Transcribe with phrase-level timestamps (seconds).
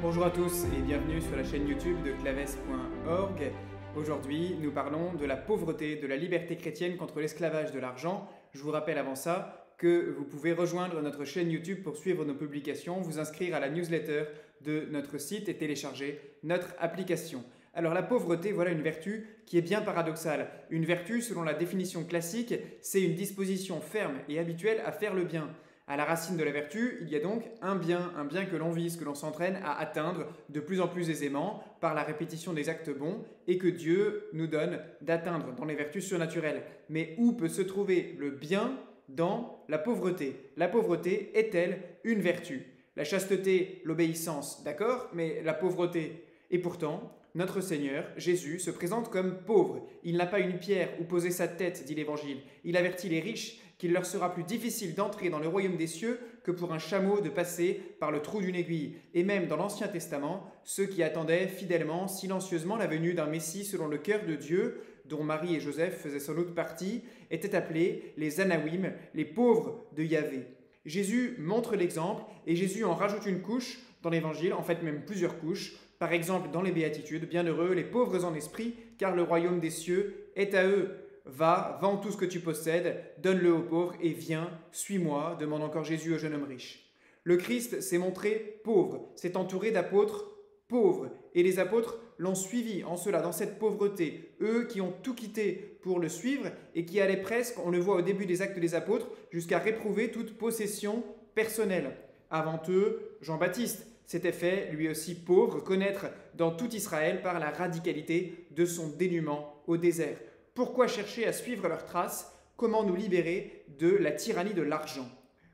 [0.00, 3.52] Bonjour à tous et bienvenue sur la chaîne YouTube de claves.org.
[3.96, 8.28] Aujourd'hui, nous parlons de la pauvreté, de la liberté chrétienne contre l'esclavage de l'argent.
[8.52, 12.34] Je vous rappelle avant ça que vous pouvez rejoindre notre chaîne YouTube pour suivre nos
[12.34, 14.26] publications, vous inscrire à la newsletter
[14.60, 17.42] de notre site et télécharger notre application.
[17.74, 20.48] Alors la pauvreté, voilà une vertu qui est bien paradoxale.
[20.70, 25.24] Une vertu, selon la définition classique, c'est une disposition ferme et habituelle à faire le
[25.24, 25.48] bien.
[25.90, 28.56] À la racine de la vertu, il y a donc un bien, un bien que
[28.56, 32.52] l'on vise, que l'on s'entraîne à atteindre de plus en plus aisément par la répétition
[32.52, 36.62] des actes bons et que Dieu nous donne d'atteindre dans les vertus surnaturelles.
[36.90, 40.50] Mais où peut se trouver le bien dans la pauvreté?
[40.58, 42.66] La pauvreté est-elle une vertu?
[42.94, 46.22] La chasteté, l'obéissance, d'accord, mais la pauvreté?
[46.50, 49.88] Et pourtant, notre Seigneur, Jésus, se présente comme pauvre.
[50.04, 52.40] Il n'a pas une pierre où poser sa tête, dit l'Évangile.
[52.64, 56.18] Il avertit les riches qu'il leur sera plus difficile d'entrer dans le royaume des cieux
[56.42, 58.96] que pour un chameau de passer par le trou d'une aiguille.
[59.14, 63.86] Et même dans l'Ancien Testament, ceux qui attendaient fidèlement, silencieusement la venue d'un Messie selon
[63.86, 68.40] le cœur de Dieu, dont Marie et Joseph faisaient sans doute partie, étaient appelés les
[68.40, 70.46] Anawim, les pauvres de Yahvé.
[70.84, 75.38] Jésus montre l'exemple et Jésus en rajoute une couche dans l'Évangile, en fait même plusieurs
[75.38, 79.70] couches, par exemple, dans les béatitudes, bienheureux les pauvres en esprit, car le royaume des
[79.70, 80.90] cieux est à eux.
[81.28, 85.84] Va, vends tout ce que tu possèdes, donne-le aux pauvres et viens, suis-moi, demande encore
[85.84, 86.90] Jésus au jeune homme riche.
[87.22, 90.30] Le Christ s'est montré pauvre, s'est entouré d'apôtres
[90.68, 94.34] pauvres, et les apôtres l'ont suivi en cela, dans cette pauvreté.
[94.40, 97.96] Eux qui ont tout quitté pour le suivre et qui allaient presque, on le voit
[97.96, 101.94] au début des actes des apôtres, jusqu'à réprouver toute possession personnelle.
[102.30, 108.46] Avant eux, Jean-Baptiste s'était fait, lui aussi pauvre, connaître dans tout Israël par la radicalité
[108.50, 110.18] de son dénuement au désert.
[110.58, 112.36] Pourquoi chercher à suivre leurs traces?
[112.56, 115.08] Comment nous libérer de la tyrannie de l'argent?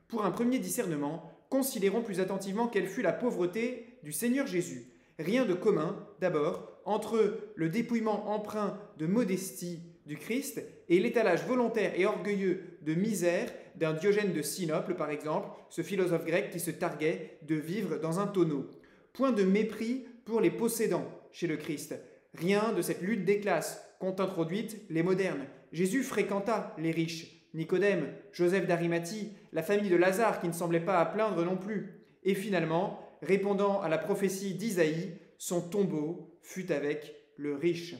[0.08, 4.86] Pour un premier discernement, considérons plus attentivement quelle fut la pauvreté du Seigneur Jésus.
[5.18, 11.92] Rien de commun, d'abord, entre le dépouillement empreint de modestie du Christ et l'étalage volontaire
[12.00, 16.70] et orgueilleux de misère d'un Diogène de Sinople, par exemple, ce philosophe grec qui se
[16.70, 18.70] targuait de vivre dans un tonneau.
[19.12, 21.94] Point de mépris pour les possédants chez le Christ.
[22.34, 25.46] Rien de cette lutte des classes qu'ont introduite les modernes.
[25.72, 30.98] Jésus fréquenta les riches, Nicodème, Joseph d'Arimathie, la famille de Lazare qui ne semblait pas
[30.98, 32.00] à plaindre non plus.
[32.24, 37.94] Et finalement, répondant à la prophétie d'Isaïe, son tombeau fut avec le riche.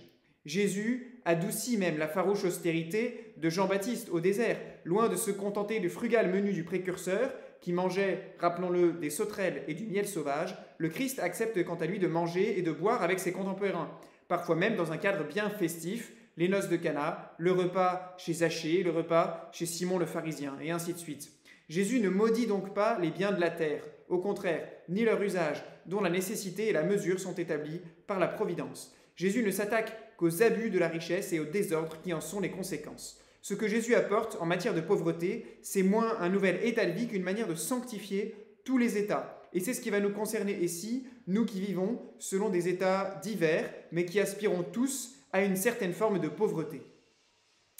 [0.45, 5.89] Jésus adoucit même la farouche austérité de Jean-Baptiste au désert, loin de se contenter du
[5.89, 11.19] frugal menu du précurseur, qui mangeait, rappelons-le, des sauterelles et du miel sauvage, le Christ
[11.19, 13.91] accepte quant à lui de manger et de boire avec ses contemporains,
[14.29, 18.83] parfois même dans un cadre bien festif, les noces de Cana, le repas chez Zachée,
[18.83, 21.31] le repas chez Simon le pharisien, et ainsi de suite.
[21.69, 25.65] Jésus ne maudit donc pas les biens de la terre, au contraire, ni leur usage,
[25.87, 28.95] dont la nécessité et la mesure sont établies par la providence.
[29.17, 32.51] Jésus ne s'attaque qu'aux abus de la richesse et aux désordres qui en sont les
[32.51, 33.21] conséquences.
[33.41, 37.07] Ce que Jésus apporte en matière de pauvreté, c'est moins un nouvel état de vie
[37.07, 39.43] qu'une manière de sanctifier tous les états.
[39.55, 43.73] Et c'est ce qui va nous concerner ici, nous qui vivons selon des états divers,
[43.93, 46.83] mais qui aspirons tous à une certaine forme de pauvreté.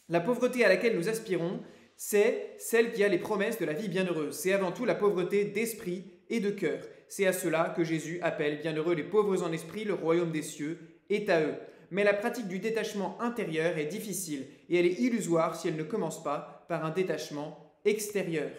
[0.09, 1.61] La pauvreté à laquelle nous aspirons,
[1.97, 4.37] c'est celle qui a les promesses de la vie bienheureuse.
[4.37, 6.81] C'est avant tout la pauvreté d'esprit et de cœur.
[7.09, 10.79] C'est à cela que Jésus appelle bienheureux les pauvres en esprit, le royaume des cieux
[11.11, 11.55] est à eux
[11.95, 15.85] mais la pratique du détachement intérieur est difficile et elle est illusoire si elle ne
[15.85, 18.51] commence pas par un détachement extérieur.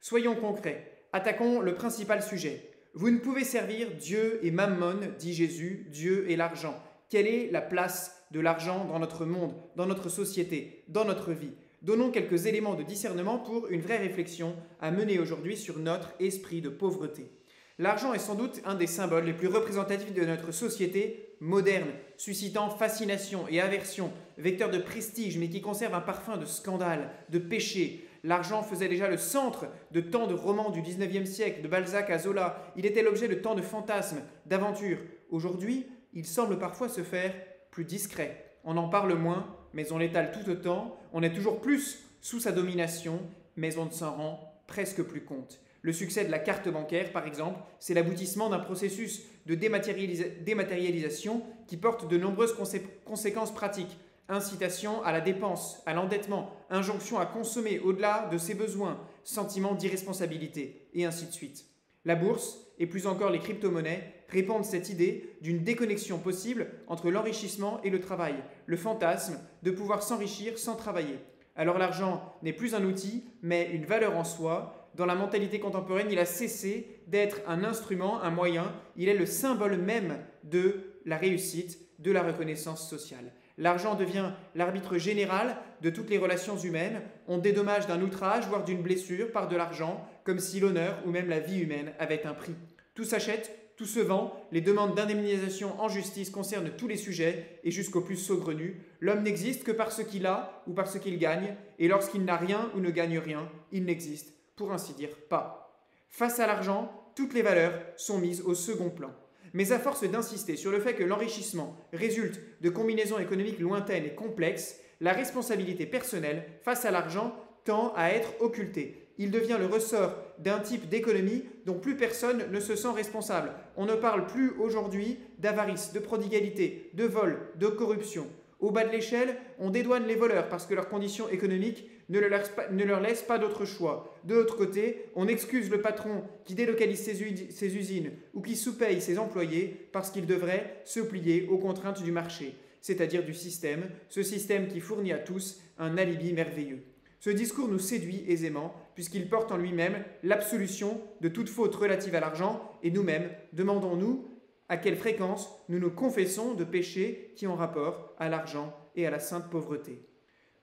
[0.00, 2.70] Soyons concrets, attaquons le principal sujet.
[2.94, 6.74] Vous ne pouvez servir Dieu et Mammon, dit Jésus, Dieu et l'argent.
[7.10, 11.52] Quelle est la place de l'argent dans notre monde, dans notre société, dans notre vie?
[11.82, 16.60] Donnons quelques éléments de discernement pour une vraie réflexion à mener aujourd'hui sur notre esprit
[16.60, 17.30] de pauvreté.
[17.78, 22.70] L'argent est sans doute un des symboles les plus représentatifs de notre société moderne, suscitant
[22.70, 28.07] fascination et aversion, vecteur de prestige, mais qui conserve un parfum de scandale, de péché.
[28.24, 32.18] L'argent faisait déjà le centre de tant de romans du XIXe siècle, de Balzac à
[32.18, 32.72] Zola.
[32.76, 34.98] Il était l'objet de tant de fantasmes, d'aventures.
[35.30, 37.32] Aujourd'hui, il semble parfois se faire
[37.70, 38.56] plus discret.
[38.64, 40.98] On en parle moins, mais on l'étale tout autant.
[41.12, 43.20] On est toujours plus sous sa domination,
[43.56, 45.60] mais on ne s'en rend presque plus compte.
[45.82, 51.76] Le succès de la carte bancaire, par exemple, c'est l'aboutissement d'un processus de dématérialisation qui
[51.76, 52.56] porte de nombreuses
[53.04, 53.96] conséquences pratiques.
[54.30, 60.88] Incitation à la dépense, à l'endettement, injonction à consommer au-delà de ses besoins, sentiment d'irresponsabilité,
[60.92, 61.64] et ainsi de suite.
[62.04, 67.80] La bourse, et plus encore les crypto-monnaies, répandent cette idée d'une déconnexion possible entre l'enrichissement
[67.82, 68.34] et le travail,
[68.66, 71.18] le fantasme de pouvoir s'enrichir sans travailler.
[71.56, 76.08] Alors l'argent n'est plus un outil, mais une valeur en soi, dans la mentalité contemporaine,
[76.10, 81.16] il a cessé d'être un instrument, un moyen, il est le symbole même de la
[81.16, 83.32] réussite, de la reconnaissance sociale.
[83.58, 87.02] L'argent devient l'arbitre général de toutes les relations humaines.
[87.26, 91.28] On dédommage d'un outrage, voire d'une blessure, par de l'argent, comme si l'honneur ou même
[91.28, 92.54] la vie humaine avait un prix.
[92.94, 97.70] Tout s'achète, tout se vend, les demandes d'indemnisation en justice concernent tous les sujets et
[97.70, 98.80] jusqu'au plus saugrenu.
[99.00, 102.36] L'homme n'existe que par ce qu'il a ou par ce qu'il gagne, et lorsqu'il n'a
[102.36, 105.84] rien ou ne gagne rien, il n'existe, pour ainsi dire, pas.
[106.08, 109.10] Face à l'argent, toutes les valeurs sont mises au second plan.
[109.54, 114.14] Mais à force d'insister sur le fait que l'enrichissement résulte de combinaisons économiques lointaines et
[114.14, 117.34] complexes, la responsabilité personnelle face à l'argent
[117.64, 122.60] tend à être occultée il devient le ressort d'un type d'économie dont plus personne ne
[122.60, 123.52] se sent responsable.
[123.76, 128.26] On ne parle plus aujourd'hui d'avarice, de prodigalité, de vol, de corruption.
[128.60, 133.00] Au bas de l'échelle, on dédouane les voleurs parce que leurs conditions économiques ne leur,
[133.00, 134.14] laissent pas, d'autre choix.
[134.24, 139.00] De l'autre côté, on excuse le patron qui délocalise ses, ses usines ou qui sous-paye
[139.00, 144.22] ses employés parce qu'il devrait se plier aux contraintes du marché, c'est-à-dire du système, ce
[144.22, 146.82] système qui fournit à tous un alibi merveilleux.
[147.20, 152.20] Ce discours nous séduit aisément, puisqu'il porte en lui-même l'absolution de toute faute relative à
[152.20, 154.24] l'argent, et nous-mêmes, demandons-nous
[154.68, 159.10] à quelle fréquence nous nous confessons de péchés qui ont rapport à l'argent et à
[159.10, 160.06] la sainte pauvreté?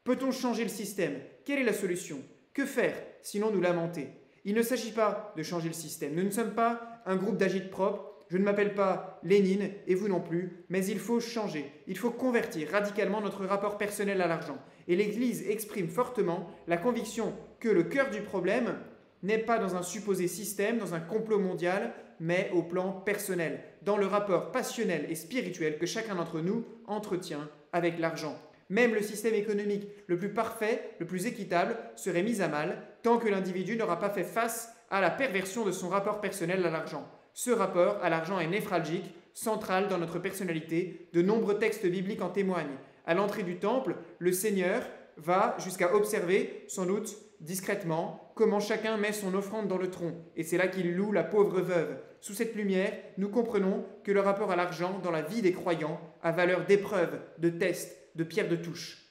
[0.03, 1.19] Peut-on changer le système?
[1.43, 2.19] Quelle est la solution?
[2.53, 4.09] Que faire sinon nous lamenter?
[4.45, 6.13] Il ne s'agit pas de changer le système.
[6.13, 8.11] Nous ne sommes pas un groupe d'agites propres.
[8.29, 11.71] Je ne m'appelle pas Lénine et vous non plus, mais il faut changer.
[11.87, 14.57] Il faut convertir radicalement notre rapport personnel à l'argent.
[14.87, 18.77] Et l'Église exprime fortement la conviction que le cœur du problème
[19.23, 23.97] n'est pas dans un supposé système, dans un complot mondial, mais au plan personnel, dans
[23.97, 28.37] le rapport passionnel et spirituel que chacun d'entre nous entretient avec l'argent.
[28.69, 33.17] Même le système économique le plus parfait, le plus équitable, serait mis à mal tant
[33.17, 37.07] que l'individu n'aura pas fait face à la perversion de son rapport personnel à l'argent.
[37.33, 42.29] Ce rapport à l'argent est névralgique, central dans notre personnalité, de nombreux textes bibliques en
[42.29, 44.83] témoignent à l'entrée du temple, le Seigneur
[45.17, 50.13] va jusqu'à observer, sans doute discrètement, comment chacun met son offrande dans le tronc.
[50.35, 51.97] Et c'est là qu'il loue la pauvre veuve.
[52.21, 55.99] Sous cette lumière, nous comprenons que le rapport à l'argent dans la vie des croyants
[56.21, 59.01] a valeur d'épreuve, de test, de pierre de touche.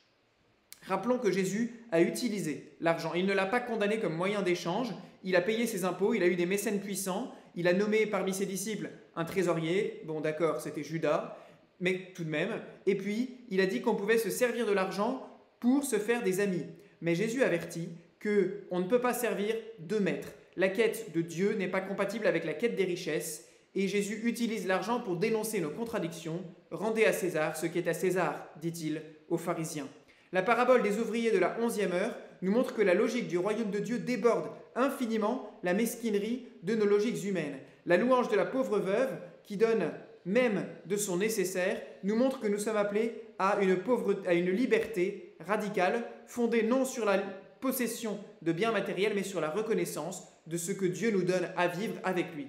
[0.86, 3.14] Rappelons que Jésus a utilisé l'argent.
[3.14, 4.94] Il ne l'a pas condamné comme moyen d'échange.
[5.22, 8.34] Il a payé ses impôts, il a eu des mécènes puissants, il a nommé parmi
[8.34, 10.02] ses disciples un trésorier.
[10.06, 11.38] Bon, d'accord, c'était Judas
[11.80, 12.62] mais tout de même.
[12.86, 15.28] Et puis, il a dit qu'on pouvait se servir de l'argent
[15.60, 16.64] pour se faire des amis.
[17.00, 17.90] Mais Jésus avertit
[18.24, 20.32] que on ne peut pas servir deux maîtres.
[20.56, 24.66] La quête de Dieu n'est pas compatible avec la quête des richesses, et Jésus utilise
[24.66, 26.42] l'argent pour dénoncer nos contradictions.
[26.70, 29.88] Rendez à César ce qui est à César, dit-il aux pharisiens.
[30.32, 33.70] La parabole des ouvriers de la onzième heure nous montre que la logique du royaume
[33.70, 37.58] de Dieu déborde infiniment la mesquinerie de nos logiques humaines.
[37.84, 39.90] La louange de la pauvre veuve qui donne
[40.24, 43.76] même de son nécessaire, nous montre que nous sommes appelés à une,
[44.26, 47.22] à une liberté radicale, fondée non sur la
[47.60, 51.68] possession de biens matériels, mais sur la reconnaissance de ce que Dieu nous donne à
[51.68, 52.48] vivre avec lui.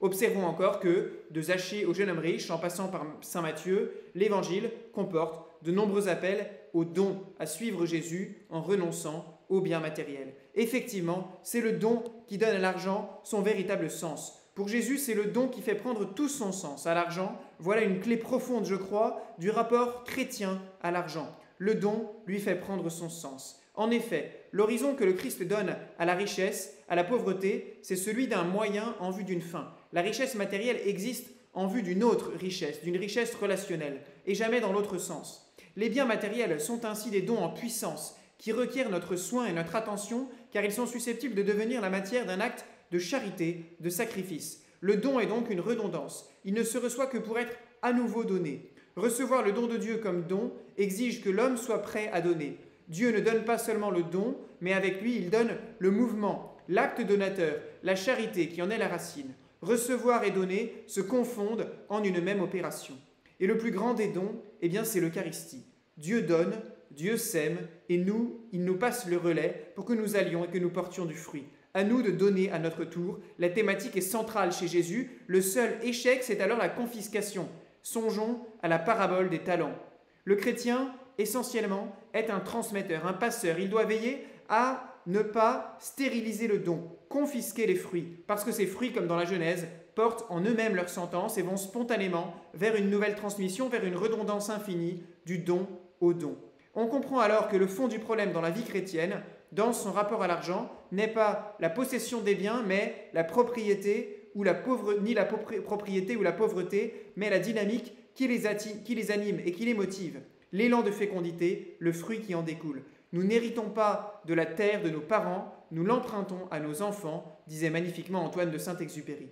[0.00, 4.70] Observons encore que, de Zachée au jeune homme riche, en passant par Saint Matthieu, l'Évangile
[4.94, 10.32] comporte de nombreux appels au don, à suivre Jésus en renonçant aux biens matériels.
[10.54, 14.40] Effectivement, c'est le don qui donne à l'argent son véritable sens.
[14.54, 17.38] Pour Jésus, c'est le don qui fait prendre tout son sens à l'argent.
[17.58, 21.28] Voilà une clé profonde, je crois, du rapport chrétien à l'argent.
[21.58, 23.59] Le don lui fait prendre son sens.
[23.80, 28.28] En effet, l'horizon que le Christ donne à la richesse, à la pauvreté, c'est celui
[28.28, 29.72] d'un moyen en vue d'une fin.
[29.94, 34.74] La richesse matérielle existe en vue d'une autre richesse, d'une richesse relationnelle, et jamais dans
[34.74, 35.50] l'autre sens.
[35.76, 39.76] Les biens matériels sont ainsi des dons en puissance, qui requièrent notre soin et notre
[39.76, 44.62] attention, car ils sont susceptibles de devenir la matière d'un acte de charité, de sacrifice.
[44.82, 46.28] Le don est donc une redondance.
[46.44, 48.72] Il ne se reçoit que pour être à nouveau donné.
[48.96, 52.58] Recevoir le don de Dieu comme don exige que l'homme soit prêt à donner.
[52.90, 57.00] Dieu ne donne pas seulement le don, mais avec lui, il donne le mouvement, l'acte
[57.00, 57.54] donateur,
[57.84, 59.32] la charité qui en est la racine.
[59.62, 62.94] Recevoir et donner se confondent en une même opération.
[63.38, 65.64] Et le plus grand des dons, eh bien, c'est l'Eucharistie.
[65.98, 66.52] Dieu donne,
[66.90, 70.58] Dieu sème, et nous, il nous passe le relais pour que nous allions et que
[70.58, 71.44] nous portions du fruit.
[71.74, 73.20] À nous de donner à notre tour.
[73.38, 75.22] La thématique est centrale chez Jésus.
[75.28, 77.48] Le seul échec, c'est alors la confiscation.
[77.82, 79.78] Songeons à la parabole des talents.
[80.24, 83.58] Le chrétien, essentiellement, est un transmetteur, un passeur.
[83.58, 88.66] Il doit veiller à ne pas stériliser le don, confisquer les fruits, parce que ces
[88.66, 92.90] fruits, comme dans la Genèse, portent en eux-mêmes leur sentence et vont spontanément vers une
[92.90, 95.66] nouvelle transmission, vers une redondance infinie du don
[96.00, 96.36] au don.
[96.74, 99.20] On comprend alors que le fond du problème dans la vie chrétienne
[99.52, 104.44] dans son rapport à l'argent n'est pas la possession des biens, mais la propriété ou
[104.44, 104.56] la
[105.02, 109.74] ni la propriété ou la pauvreté, mais la dynamique qui les anime et qui les
[109.74, 110.20] motive,
[110.52, 112.82] l'élan de fécondité, le fruit qui en découle.
[113.12, 117.70] Nous n'héritons pas de la terre de nos parents, nous l'empruntons à nos enfants, disait
[117.70, 119.28] magnifiquement Antoine de Saint-Exupéry.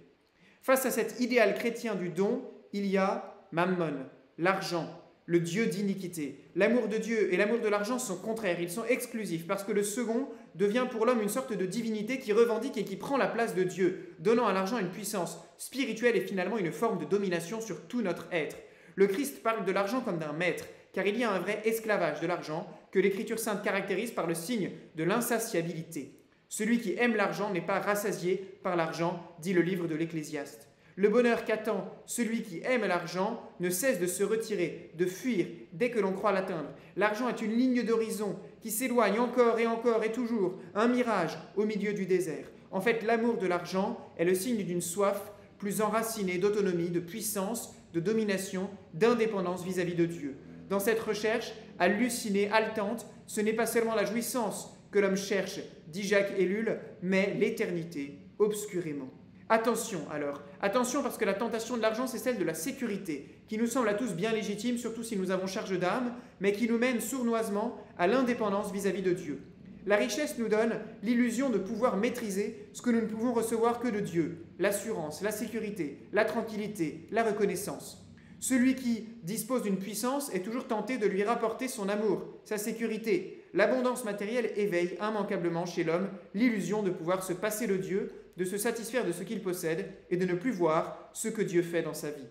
[0.62, 4.06] Face à cet idéal chrétien du don, il y a mammon,
[4.36, 4.88] l'argent,
[5.26, 6.44] le Dieu d'iniquité.
[6.56, 9.82] L'amour de Dieu et l'amour de l'argent sont contraires, ils sont exclusifs, parce que le
[9.82, 13.54] second devient pour l'homme une sorte de divinité qui revendique et qui prend la place
[13.54, 17.86] de Dieu, donnant à l'argent une puissance spirituelle et finalement une forme de domination sur
[17.88, 18.56] tout notre être.
[18.94, 22.20] Le Christ parle de l'argent comme d'un maître, car il y a un vrai esclavage
[22.20, 26.14] de l'argent que l'Écriture sainte caractérise par le signe de l'insatiabilité.
[26.48, 30.68] Celui qui aime l'argent n'est pas rassasié par l'argent, dit le livre de l'Ecclésiaste.
[30.96, 35.90] Le bonheur qu'attend celui qui aime l'argent ne cesse de se retirer, de fuir dès
[35.90, 36.70] que l'on croit l'atteindre.
[36.96, 41.66] L'argent est une ligne d'horizon qui s'éloigne encore et encore et toujours, un mirage au
[41.66, 42.50] milieu du désert.
[42.72, 47.74] En fait, l'amour de l'argent est le signe d'une soif plus enracinée d'autonomie, de puissance,
[47.92, 50.36] de domination, d'indépendance vis-à-vis de Dieu.
[50.68, 56.02] Dans cette recherche hallucinée, haletante, ce n'est pas seulement la jouissance que l'homme cherche, dit
[56.02, 59.10] Jacques Ellul, mais l'éternité, obscurément.
[59.50, 63.56] Attention alors, attention parce que la tentation de l'argent, c'est celle de la sécurité, qui
[63.56, 66.76] nous semble à tous bien légitime, surtout si nous avons charge d'âme, mais qui nous
[66.76, 69.40] mène sournoisement à l'indépendance vis-à-vis de Dieu.
[69.86, 73.88] La richesse nous donne l'illusion de pouvoir maîtriser ce que nous ne pouvons recevoir que
[73.88, 78.07] de Dieu, l'assurance, la sécurité, la tranquillité, la reconnaissance.
[78.40, 83.44] Celui qui dispose d'une puissance est toujours tenté de lui rapporter son amour, sa sécurité.
[83.54, 88.56] L'abondance matérielle éveille immanquablement chez l'homme l'illusion de pouvoir se passer de Dieu de se
[88.56, 91.92] satisfaire de ce qu'il possède et de ne plus voir ce que Dieu fait dans
[91.92, 92.28] sa vie.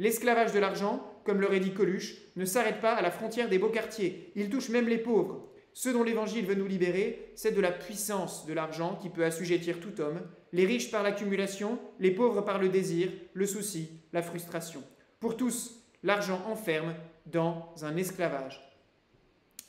[0.00, 3.68] L'esclavage de l'argent, comme l'aurait dit Coluche, ne s'arrête pas à la frontière des beaux
[3.68, 5.48] quartiers, il touche même les pauvres.
[5.72, 9.78] Ce dont l'Évangile veut nous libérer, c'est de la puissance de l'argent qui peut assujettir
[9.78, 14.82] tout homme, les riches par l'accumulation, les pauvres par le désir, le souci, la frustration.
[15.20, 16.94] Pour tous, l'argent enferme
[17.26, 18.60] dans un esclavage.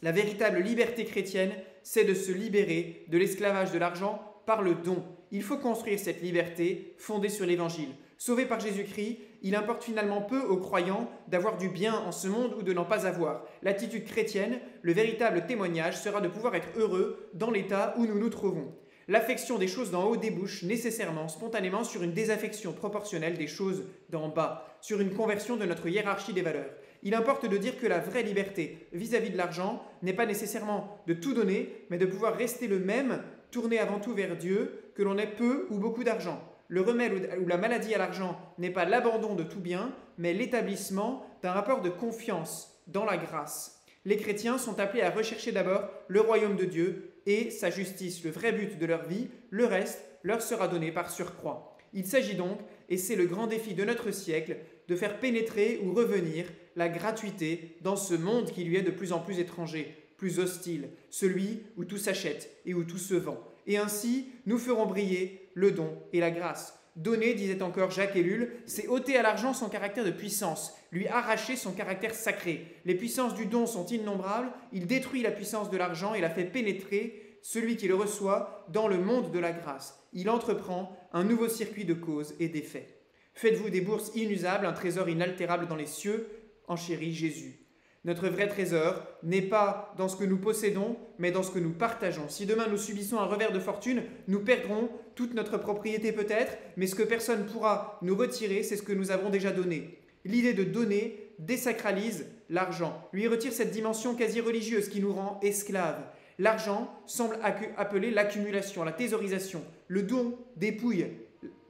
[0.01, 5.03] La véritable liberté chrétienne, c'est de se libérer de l'esclavage de l'argent par le don,
[5.31, 7.89] il faut construire cette liberté fondée sur l'Évangile.
[8.17, 12.53] Sauvé par Jésus-Christ, il importe finalement peu aux croyants d'avoir du bien en ce monde
[12.57, 13.43] ou de n'en pas avoir.
[13.61, 18.29] L'attitude chrétienne, le véritable témoignage sera de pouvoir être heureux dans l'état où nous nous
[18.29, 18.73] trouvons.
[19.07, 24.29] L'affection des choses d'en haut débouche nécessairement, spontanément, sur une désaffection proportionnelle des choses d'en
[24.29, 26.71] bas, sur une conversion de notre hiérarchie des valeurs.
[27.03, 31.13] Il importe de dire que la vraie liberté vis-à-vis de l'argent n'est pas nécessairement de
[31.13, 33.21] tout donner, mais de pouvoir rester le même,
[33.51, 36.41] tourné avant tout vers Dieu, que l'on ait peu ou beaucoup d'argent.
[36.67, 41.27] Le remède ou la maladie à l'argent n'est pas l'abandon de tout bien, mais l'établissement
[41.43, 43.83] d'un rapport de confiance dans la grâce.
[44.03, 48.31] Les chrétiens sont appelés à rechercher d'abord le royaume de Dieu et sa justice, le
[48.31, 51.77] vrai but de leur vie, le reste leur sera donné par surcroît.
[51.93, 55.93] Il s'agit donc, et c'est le grand défi de notre siècle, de faire pénétrer ou
[55.93, 60.39] revenir la gratuité dans ce monde qui lui est de plus en plus étranger, plus
[60.39, 65.49] hostile, celui où tout s'achète et où tout se vend et ainsi nous ferons briller
[65.53, 66.79] le don et la grâce.
[66.95, 71.57] Donner, disait encore Jacques Ellul, c'est ôter à l'argent son caractère de puissance, lui arracher
[71.57, 72.77] son caractère sacré.
[72.85, 76.45] Les puissances du don sont innombrables, il détruit la puissance de l'argent et la fait
[76.45, 79.99] pénétrer, celui qui le reçoit, dans le monde de la grâce.
[80.13, 83.01] Il entreprend un nouveau circuit de causes et d'effets.
[83.33, 86.29] Faites-vous des bourses inusables, un trésor inaltérable dans les cieux,
[86.67, 87.64] enchérit Jésus.
[88.05, 91.71] Notre vrai trésor n'est pas dans ce que nous possédons, mais dans ce que nous
[91.71, 92.29] partageons.
[92.29, 96.85] Si demain nous subissons un revers de fortune, nous perdrons toute notre propriété peut-être, mais
[96.85, 99.97] ce que personne pourra nous retirer, c'est ce que nous avons déjà donné.
[100.23, 106.03] L'idée de donner désacralise l'argent, lui retire cette dimension quasi religieuse qui nous rend esclaves.
[106.37, 107.39] L'argent semble
[107.75, 109.63] appeler l'accumulation, la thésaurisation.
[109.87, 111.07] Le don dépouille,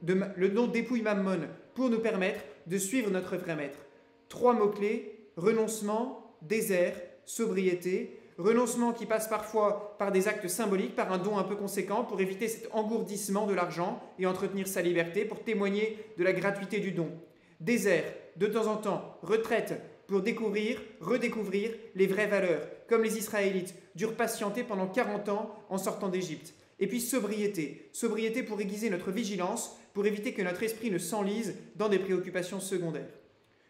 [0.06, 3.78] le don dépouille Mammon pour nous permettre de suivre notre vrai maître.
[4.28, 11.18] Trois mots-clés, renoncement, désert, sobriété, renoncement qui passe parfois par des actes symboliques, par un
[11.18, 15.42] don un peu conséquent pour éviter cet engourdissement de l'argent et entretenir sa liberté, pour
[15.42, 17.10] témoigner de la gratuité du don.
[17.60, 18.04] Désert,
[18.36, 24.14] de temps en temps, retraite pour découvrir, redécouvrir les vraies valeurs, comme les Israélites durent
[24.14, 26.54] patienter pendant 40 ans en sortant d'Égypte.
[26.78, 31.56] Et puis sobriété, sobriété pour aiguiser notre vigilance, pour éviter que notre esprit ne s'enlise
[31.74, 33.08] dans des préoccupations secondaires.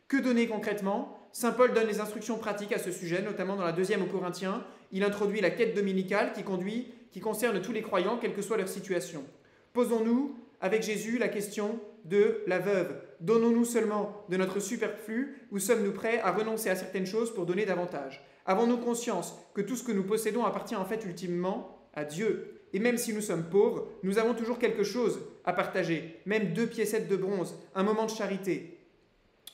[0.09, 1.19] Que donner concrètement?
[1.33, 4.65] Saint Paul donne les instructions pratiques à ce sujet, notamment dans la deuxième aux Corinthiens.
[4.93, 8.57] Il introduit la quête dominicale qui, conduit, qui concerne tous les croyants, quelle que soit
[8.57, 9.25] leur situation.
[9.73, 12.95] Posons-nous avec Jésus la question de la veuve.
[13.21, 17.67] Donnons-nous seulement de notre superflu ou sommes-nous prêts à renoncer à certaines choses pour donner
[17.67, 18.25] davantage?
[18.47, 22.63] Avons-nous conscience que tout ce que nous possédons appartient en fait ultimement à Dieu?
[22.73, 26.67] Et même si nous sommes pauvres, nous avons toujours quelque chose à partager, même deux
[26.67, 28.76] piécettes de bronze, un moment de charité.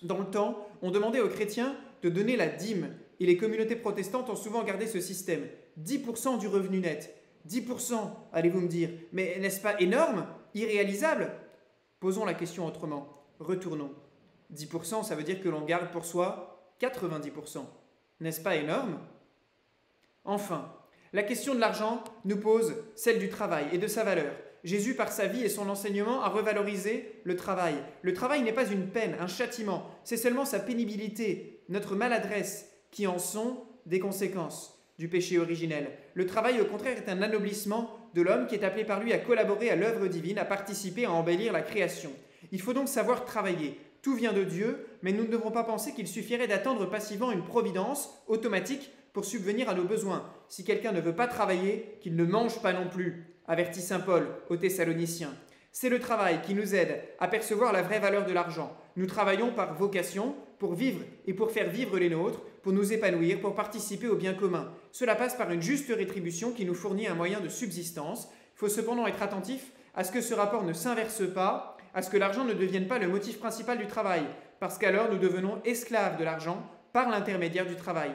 [0.03, 4.31] Dans le temps, on demandait aux chrétiens de donner la dîme, et les communautés protestantes
[4.31, 5.47] ont souvent gardé ce système.
[5.81, 7.15] 10% du revenu net.
[7.49, 7.95] 10%,
[8.33, 8.91] allez-vous me dire.
[9.13, 11.33] Mais n'est-ce pas énorme Irréalisable?
[12.01, 13.25] Posons la question autrement.
[13.39, 13.93] Retournons.
[14.55, 17.65] 10%, ça veut dire que l'on garde pour soi 90%.
[18.21, 18.99] N'est-ce pas énorme?
[20.25, 20.73] Enfin,
[21.13, 24.35] la question de l'argent nous pose celle du travail et de sa valeur.
[24.65, 27.75] Jésus, par sa vie et son enseignement, a revalorisé le travail.
[28.03, 33.07] Le travail n'est pas une peine, un châtiment, c'est seulement sa pénibilité, notre maladresse, qui
[33.07, 35.91] en sont des conséquences du péché originel.
[36.15, 39.19] Le travail, au contraire, est un anoblissement de l'homme qui est appelé par lui à
[39.19, 42.13] collaborer à l'œuvre divine, à participer, à embellir la création.
[42.53, 43.81] Il faut donc savoir travailler.
[44.03, 47.45] Tout vient de Dieu, mais nous ne devons pas penser qu'il suffirait d'attendre passivement une
[47.45, 50.29] providence automatique pour subvenir à nos besoins.
[50.49, 54.27] Si quelqu'un ne veut pas travailler, qu'il ne mange pas non plus, avertit Saint Paul
[54.49, 55.35] aux Thessaloniciens.
[55.73, 58.77] C'est le travail qui nous aide à percevoir la vraie valeur de l'argent.
[58.97, 63.41] Nous travaillons par vocation pour vivre et pour faire vivre les nôtres, pour nous épanouir,
[63.41, 64.71] pour participer au bien commun.
[64.93, 68.29] Cela passe par une juste rétribution qui nous fournit un moyen de subsistance.
[68.55, 72.11] Il faut cependant être attentif à ce que ce rapport ne s'inverse pas, à ce
[72.11, 74.23] que l'argent ne devienne pas le motif principal du travail,
[74.61, 78.13] parce qu'alors nous devenons esclaves de l'argent par l'intermédiaire du travail.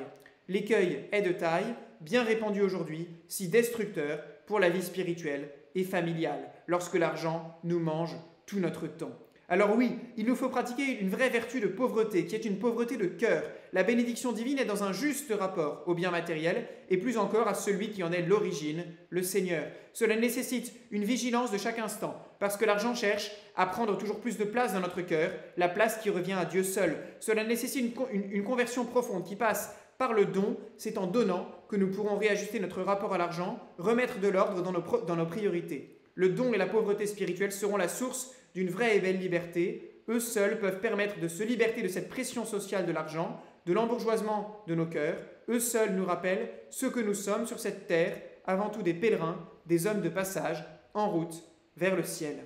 [0.47, 6.49] L'écueil est de taille, bien répandu aujourd'hui, si destructeur pour la vie spirituelle et familiale,
[6.65, 8.15] lorsque l'argent nous mange
[8.47, 9.15] tout notre temps.
[9.49, 12.97] Alors oui, il nous faut pratiquer une vraie vertu de pauvreté, qui est une pauvreté
[12.97, 13.43] de cœur.
[13.71, 17.53] La bénédiction divine est dans un juste rapport au bien matériel, et plus encore à
[17.53, 19.63] celui qui en est l'origine, le Seigneur.
[19.93, 24.37] Cela nécessite une vigilance de chaque instant, parce que l'argent cherche à prendre toujours plus
[24.37, 26.97] de place dans notre cœur, la place qui revient à Dieu seul.
[27.21, 31.89] Cela nécessite une, conversion profonde qui passe par le don, c'est en donnant que nous
[31.89, 35.99] pourrons réajuster notre rapport à l'argent, remettre de l'ordre dans nos, priorités.
[36.15, 40.01] Le don et la pauvreté spirituelle seront la source d'une vraie et belle liberté.
[40.09, 44.63] Eux seuls peuvent permettre de se libérer de cette pression sociale de l'argent, de l'embourgeoisement
[44.67, 45.19] de nos cœurs.
[45.49, 49.37] Eux seuls nous rappellent ce que nous sommes sur cette terre, avant tout des pèlerins,
[49.65, 51.43] des hommes de passage, en route
[51.75, 52.37] vers le ciel.